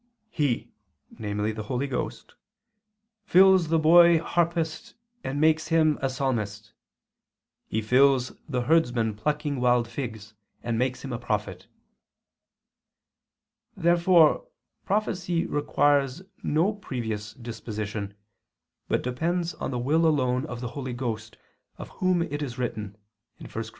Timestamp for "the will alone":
19.69-20.47